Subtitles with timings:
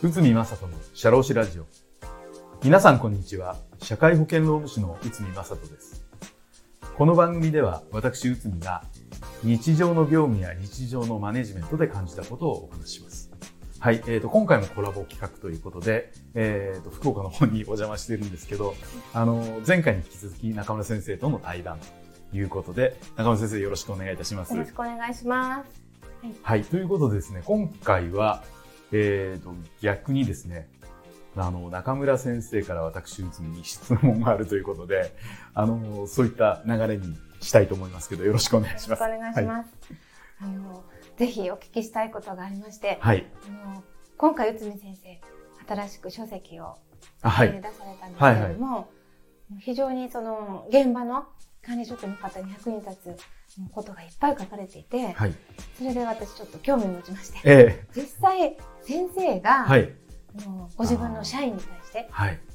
[0.00, 1.66] 宇都宮人の社労士ラジオ。
[2.62, 3.56] 皆さんこんにちは。
[3.82, 6.06] 社会保険労務士の宇都宮人です。
[6.96, 8.84] この番組では私宇都宮が
[9.42, 13.32] 日常の業務や日常のマネジメントで感じたことをお話します。
[13.80, 18.76] はい、えーと、今回もコラボ企画ということで、えーと、福岡の方にお邪魔してるんですけど、
[19.12, 21.80] あの、前回に引き続き中村先生との対談
[22.30, 24.52] ということで、中村先生よろしくお願いいたします。
[24.54, 25.82] よろしくお願いします。
[26.22, 28.44] はい、はい、ということでですね、今回は、
[28.92, 30.68] えーと、逆にですね、
[31.36, 35.14] あの、中村先生から私、内に質問があるということで、
[35.54, 39.02] あの、そういった流れにしたいと思いますけど、よろしくお願いします。
[39.02, 39.70] よろしくお願いします。
[40.42, 40.84] はい、あの、
[41.16, 43.26] ぜひお聞きしたいことがありまして、はい。
[43.46, 43.82] あの、
[44.16, 45.20] 今回、内海先生、
[45.74, 46.76] 新しく書籍を、
[47.22, 48.74] はい、出されたんですけれども、はい
[49.52, 51.26] はい、非常にその、現場の
[51.68, 53.16] 管理職の方に役に立つ
[53.72, 55.34] ことがいっぱい書かれていて、はい、
[55.76, 59.92] それで私ちょっと興味を持ちまして、えー、実際先生が、はい、
[60.76, 62.08] ご自分の社員に対して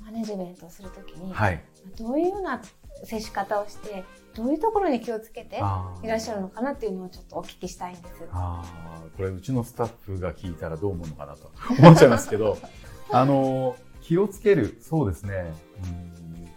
[0.03, 1.61] マネジメントをするときに、はい、
[1.95, 2.59] どういうような
[3.03, 4.03] 接し方をして
[4.35, 8.27] どういうところに気をつけていらっしゃるのかなっていうのをちょっとお聞きしたいんです。
[8.31, 8.63] あ
[9.15, 12.57] これうちのスタッフが聞いたらどう思うのかなと 思っちゃいますけど
[13.11, 14.79] あの気をつける。
[14.81, 15.53] そうですね。
[15.83, 16.13] うん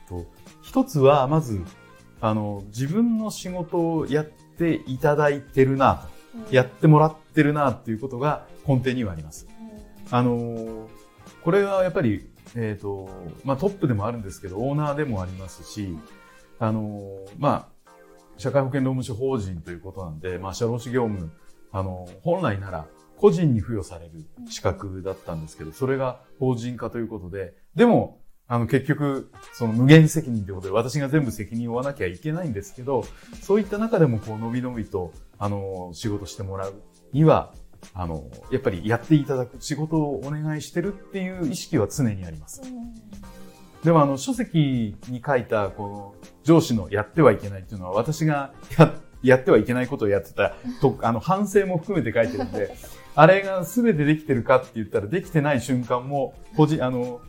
[0.09, 0.25] と
[0.62, 1.62] 一つはまず
[2.20, 6.09] あの、自分の仕事をやっていただいてるなと、
[6.48, 9.47] うん、やってもらってるなっていうことが根底にはあります。
[10.09, 10.89] うん、あの、
[11.42, 13.09] これはやっぱり、えっ、ー、と、
[13.44, 15.97] まあトップでもあるんですけど、オーナーでもありますし、
[16.59, 17.03] あの、
[17.39, 17.91] まあ、
[18.39, 21.31] 社会保険労務士法人ということなんで、まあ、社労士業務、
[21.72, 33.05] あの、本来なら個人に付与される資格だったんですけど、それが法人化ということで、でも、あの、結局、その無限責任ということで、私が全部責任を負わなきゃいけないんですけど、
[33.41, 36.75] そういった中でも、こう、のびのびと、あの、仕事してもらう
[37.13, 37.53] には、
[37.93, 42.63] あの、やっぱりやっていただく仕事をお願いしてるっていう意識は常にあります。
[43.83, 52.75] でも、あの、書籍に書いた、この、上司のやってはいけないっていうのは、私がや、 やってはいけないことをやってた、と、あの、反省も含めて書いてるんで、
[53.17, 57.21] あれが全てできてるかって言ったら、できてない瞬間も、個人、あの、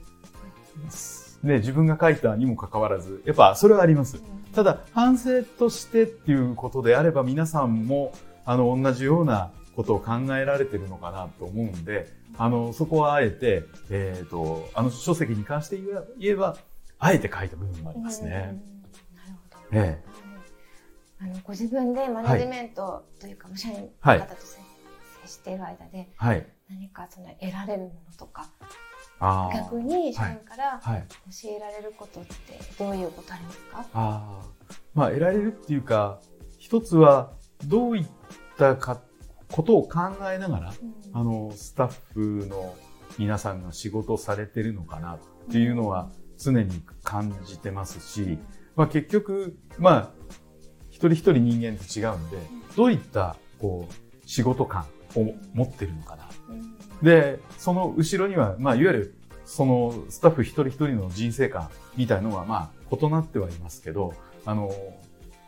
[1.43, 4.21] ね、自分が書いたにもかかわらず、やっぱそれはあります。
[4.55, 8.11] ただ、反省としてっていうことであれば、皆さんも、
[8.45, 15.79] あの、同じようなことを考えられてるのかなと思うんで、あの、そこはあえて、えっ、ー、と、あの書籍に関して
[16.17, 16.57] 言えば、
[16.99, 18.29] あえて書いた部分もありますね。
[18.31, 18.57] なる
[19.51, 19.79] ほど。
[19.79, 20.17] ええ。
[21.19, 28.49] あの、ご自分でマネジメントというか、はい、社員の方と接している間で、はい、何かその得られるものとか、
[29.19, 34.41] 逆に社員から教えられることってどういうことありますか、はい、あ
[34.93, 36.21] まあ、得られるっていうか、
[36.59, 37.31] 一つは
[37.65, 38.05] どういっ
[38.57, 39.01] たか
[39.51, 39.99] ことを考
[40.31, 42.75] えながら、うん、あの、スタッフの
[43.17, 45.19] 皆さんが仕事をされてるのかなっ
[45.49, 48.37] ていうのは常に感じてますし、
[48.75, 50.11] まあ結局、まあ、
[50.89, 52.37] 一人一人人間と違うんで、
[52.75, 54.85] どういったこう仕事感
[55.15, 56.29] を持ってるのかな
[57.01, 59.13] で、その後ろには、まあ、いわゆる、
[59.45, 64.13] そのスタッフ一人一人の人生観みたいのは、まあ、異なってはいますけど、
[64.45, 64.71] あの、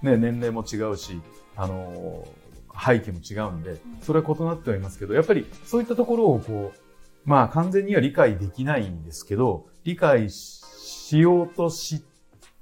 [0.02, 1.20] ね、年齢も違うし、
[1.56, 2.28] あの、
[2.74, 6.80] 背景も違うんで、それは異なってはいますけど、やっぱりそういったところをこう、
[7.26, 12.02] まあ完全には理解できないんですけど、理解しようとし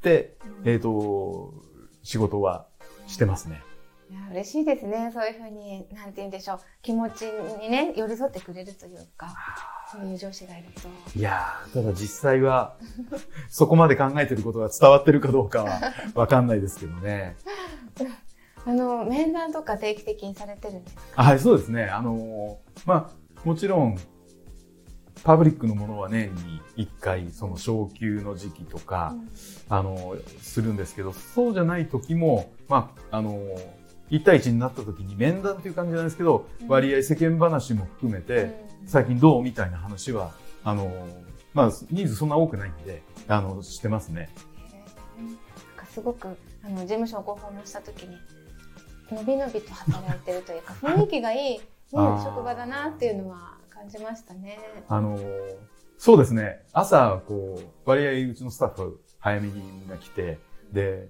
[0.02, 1.54] て、えっ、ー、と、
[2.02, 2.66] 仕事は
[3.06, 3.62] してますね。
[4.10, 5.12] いや嬉しいですね。
[5.14, 6.60] そういうふうに、なんて言うんでしょう。
[6.82, 9.36] 気持ちにね、寄り添ってくれるというか、
[9.92, 10.88] そういう上司がいると。
[11.20, 12.78] いやただ実際は、
[13.50, 15.80] そこまで考えてることが伝わってるかどうかは
[16.16, 17.36] わかんないですけどね。
[18.66, 21.24] あの、面談とか定期的にされてるんですか？
[21.24, 21.86] はい、そうですね。
[21.86, 23.98] あの、まあ、もちろん、
[25.24, 29.30] パブリックのものは年に1回、その昇給の時期とか、うん、
[29.78, 33.38] あの、するんですけど、そうじゃない時も、まあ、あの、
[34.10, 40.32] 1対1になった時に面談という感じじゃないですけど、割合世間話も含めて、最近どうみたいな話は、
[40.64, 41.08] あの、
[41.54, 44.30] まあ、人数そんな多くないんで、あの、してますね。
[45.18, 45.36] なん
[45.76, 46.28] かすごく、
[46.64, 48.18] あの、事務所をご訪問した時に、
[49.12, 51.62] のびのびと働いてるというか、 雰囲気がいい、ね、
[51.92, 54.58] 職場だなっていうのは感じましたね。
[54.88, 55.20] あの、
[55.98, 56.64] そうですね。
[56.74, 60.40] 朝、こう、割合うちのスタッフ早めにみんな来て、
[60.72, 61.10] で、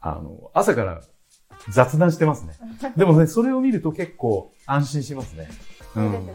[0.00, 1.02] あの、朝から
[1.70, 2.54] 雑談してますね。
[2.96, 5.48] でもね、それを見ると結構安心しますね。
[5.96, 6.12] うん。
[6.12, 6.34] そうね。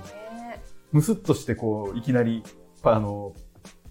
[0.92, 2.44] むすっとしてこう、いきなり、
[2.84, 3.34] あの、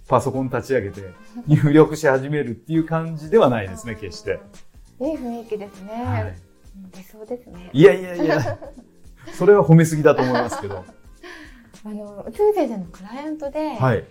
[0.08, 1.02] パソコン立ち上げて
[1.46, 4.40] 入力し始めるっていう感じではないですね、決して。
[5.00, 6.04] いい雰囲気ですね。
[6.04, 6.36] はい。
[6.96, 7.70] 理想ですね。
[7.72, 8.58] いやいやいや、
[9.34, 10.84] それは褒めすぎだと思いますけど。
[11.84, 14.04] あの宇宙先生のクライアントで、はい、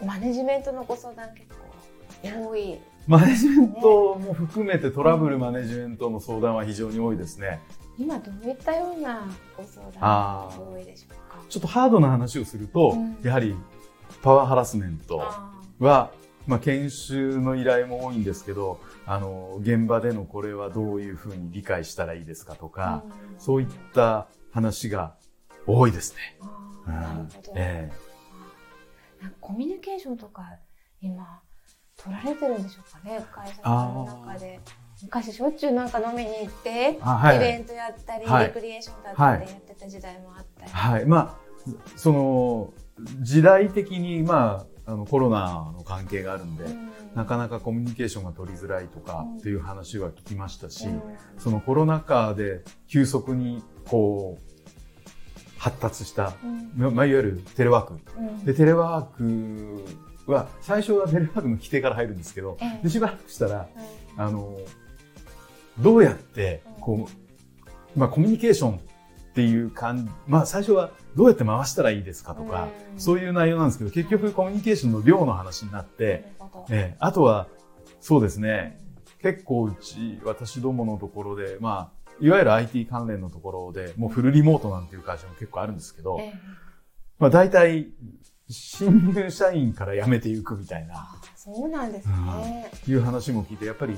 [0.00, 7.60] あのマネジメントのご相談結構多いマネジメントも含めてトラブルマネジメントの相談は非常に多いですね。
[7.98, 11.38] 今どういったようなご相談が多いでしょうか？
[11.48, 13.54] ちょっとハードな話をすると、うん、やはり
[14.22, 15.18] パワーハラスメント
[15.78, 16.12] は、
[16.46, 23.02] まあ、研修の依頼も多いんですけど、あの、現場でのこれはどういうふうに理解したらいいですかとか、
[23.32, 25.14] うん、そういった話が
[25.66, 26.38] 多いですね。
[26.86, 27.52] なるほど。
[27.54, 30.42] えー、コミュニケーションとか
[31.00, 31.40] 今
[32.04, 34.60] 取られてるんでしょうかね会社の中で。
[35.02, 40.70] 昔しょっちゅうなんか飲みに行って、はい、イベントやったり、はい、レクリエーションだったりやってた時代もあったり。
[40.70, 42.72] はい、まあ、その、
[43.20, 51.02] 時代的に、まあ、あのコロナの関係があるんで、うん、なかなかコミュニケーションが取りづらいとかっていう話は聞きましたし、うん、
[51.38, 54.54] そのコロナ禍で急速にこう
[55.58, 58.00] 発達した、うん、まあ、いわゆるテレワーク、
[58.44, 59.84] でテレワーク
[60.26, 63.68] は最初はテレワークの規定から入るんですけど、えでしばらくしたら、
[64.16, 64.58] あの
[65.78, 67.08] どうやってこ
[67.96, 68.80] う、まあ、コミュニケーションっ
[69.34, 76.24] ていう感じ、まあ最初はどうやって回したらいいですかとか、そういう内容なんですけど、結局コミュニケーションの量の話になって、
[76.70, 77.48] えあとは、
[78.00, 78.80] そうですね、
[79.20, 86.20] 結構うち、私どものところで、まあ、いわゆる IT 関連のところで、もうフルリモートなんていう会社も結構あるんですけど、
[87.18, 87.88] まあ大体、
[88.48, 91.08] 新入社員から辞めていくみたいな。
[91.36, 92.70] そうなんですね。
[92.86, 93.96] いう話も聞いて、やっぱり、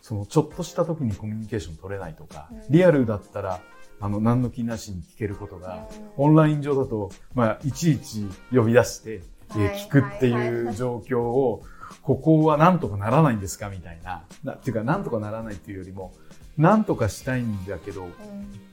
[0.00, 3.60] そのちょっとした時にコミュニケーション取れないとか、リアルだったら、
[4.00, 9.22] あの、何の気なしに聞けることが、オンライン上だと、まあ、いちいち呼び出して、
[9.56, 11.62] え聞くっていう状況を、
[12.02, 14.24] ここはなんとかならないんですかみたいな。
[14.42, 16.12] なっていうか、なんとかならないっていうよりも、
[16.56, 18.08] なんとかしたいんだけど、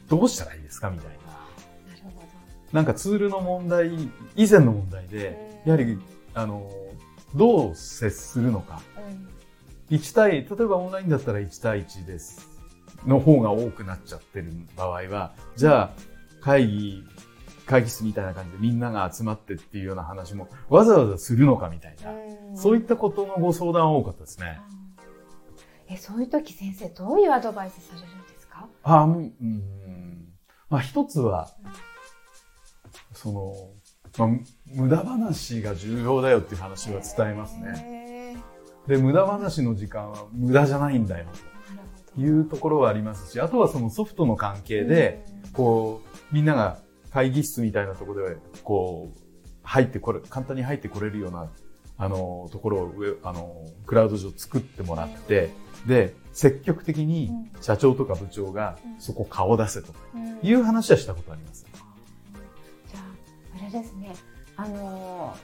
[0.08, 1.38] どうしたらいいですかみたいな。
[2.74, 3.92] なんかツールの問題、
[4.36, 6.00] 以前の問題で、やはり、
[6.33, 6.69] あの、
[7.36, 8.81] どう接するのか。
[9.89, 12.48] 1対、例えばオンラインだったら1対1です。
[13.06, 15.92] の方が多くなっちゃってる場合は、じゃあ、
[16.42, 17.04] 会議、
[17.66, 22.12] 会議室みたいな感じでみんなが集まってっていうような話もわざわざするのかみたいな、
[22.56, 24.60] そういったことのご相談多かったですね。
[25.88, 28.68] え、そういう時先生どういうアドバイスされるんですか？
[28.83, 30.33] あ、うん、
[30.69, 31.50] まあ一つは、
[33.21, 33.54] その、
[34.18, 34.38] まあ、
[34.74, 38.38] 無駄話が重要だよっていう話は伝えますね。
[38.88, 41.27] で、無駄話の時間は無駄じゃないんだよ。
[42.16, 46.01] というところはありますし、あとはそのソフトの関係で、こ
[46.31, 46.80] う、みんなが
[47.12, 49.19] 会議室みたいなところで、こう、
[49.63, 51.51] 入ってこれ、簡単に入ってこれるような、
[51.98, 55.51] あの、ところを上、あの、クラウド上作ってもらって、
[55.86, 59.94] で、積極的に社長とか部長がそこ顔出せと
[60.42, 61.65] いう話はしたことあります。
[63.69, 64.13] ですね。
[64.56, 65.36] あの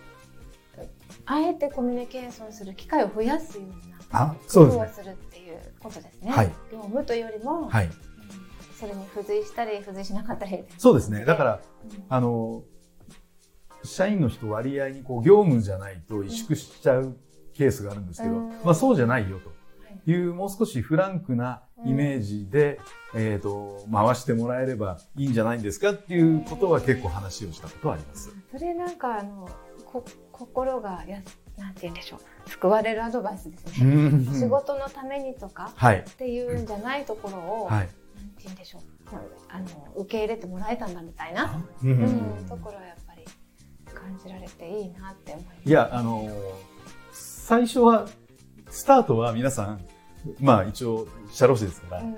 [1.25, 6.31] あえてコミュニケーションする機会を増やすような工夫をするっていうことですね。
[6.31, 7.89] はい、業務というよりも、はい、
[8.77, 10.63] それに付随したり付随しなかったり。
[10.77, 11.23] そうですね。
[11.23, 12.63] だから、うん、あの、
[13.83, 17.17] 社員の人割合にこう業務じゃないと萎縮しちゃう
[17.53, 19.54] ケースがあるんですけど、うん、まあそうじゃないよと
[20.05, 22.79] いう、もう少しフランクなイメージで、
[23.13, 25.91] うん、えっ、ー、と、回してもらえればいいんじゃないんですか？
[25.91, 28.31] っていうことは結構話をしたことはあります。
[28.51, 29.49] それなんかあの、
[29.85, 31.21] こ心がや
[31.57, 32.49] なんて言うんでしょう。
[32.49, 34.25] 救われるアドバイスですね。
[34.33, 37.93] 仕事のためにとか、はい、っていうんじゃないところを、はい、なんて
[38.43, 38.81] 言うんでしょう。
[39.49, 43.23] あの受け入れてもらえたんだみたいな、うん、ところはやっぱり
[43.93, 45.69] 感じられていいなって思います。
[45.69, 46.27] いやあの
[47.11, 48.07] 最初は
[48.75, 49.85] スタートは皆さん
[50.41, 52.15] まあ一応社労士ですから、うん。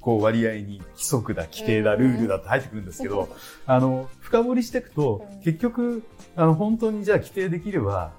[0.00, 3.28] こう割合に規則だ、規定だ、ルールだって入ってくるんですけど、
[3.66, 6.02] あの、深掘りしていくと、結局、
[6.34, 8.12] あの、本当にじゃあ規定できれば、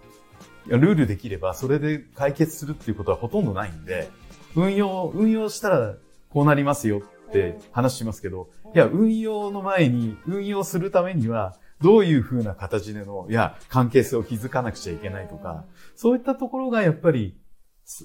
[0.67, 4.09] ルールできれば、それで解決するっていうことはほとんどないんで、
[4.55, 5.95] 運用、運用したら
[6.29, 15.63] こうなりますよって話しますけど、いや、運用の前に、運用するためには、どういうふうな形での、いや、関係性を築かなくちゃいけないとか、
[15.95, 17.38] そういったところがやっぱり、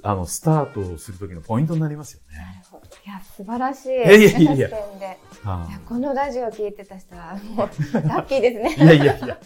[0.03, 2.38] あの、スタートをするときのポイントになりますよね。
[2.38, 2.87] なるほど。
[3.05, 3.88] いや、素晴らしい。
[3.91, 4.71] いやいやいや。
[5.87, 8.75] このラジオ聞いてた人は、もう、ラッキーですね。
[8.85, 9.38] いやいやいや。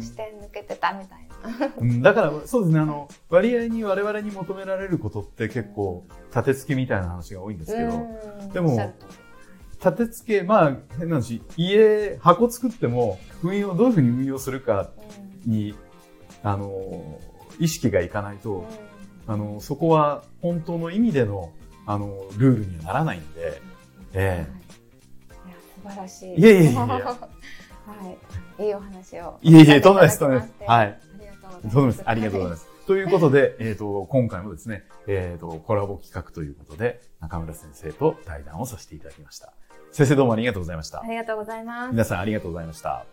[0.00, 1.28] 視点抜けてたみたい
[1.60, 1.72] な。
[1.78, 8.92] うん、だから、そうですね、あの、割合に我々に求められることって結構、立て付けみたいな話が多いんですけど、でも、
[9.78, 14.90] 立て付け、まあ、変な話、家、箱作っても、運用、どういうふうに運用するか
[15.46, 15.76] に、
[16.42, 17.20] あの、
[17.58, 18.66] 意識がいかないと、
[19.26, 21.52] あの、そこは本当の意味での、
[21.86, 23.60] あの、ルールにはならないんで、
[24.14, 26.40] ええー、いや素素晴らしい。
[26.40, 26.74] いえいえいえ。
[26.74, 26.96] は
[28.58, 28.64] い。
[28.64, 29.38] いいお話を。
[29.42, 30.70] いえいえ、とんでもないです、とんでもないです。
[30.70, 30.86] はい。
[30.86, 31.62] ありがとうございます。
[31.62, 32.02] とんでもないです。
[32.06, 32.72] ありがとうございます。
[32.86, 39.52] ということで、えっ、ー、と、今回もですね、えっ、ー、と、コラボ企画ということで、中村先生と対談をさせていただきました。
[39.92, 41.02] 先生どうもありがとうございました。
[41.02, 41.92] ありがとうございます。
[41.92, 43.04] 皆さんありがとうございました。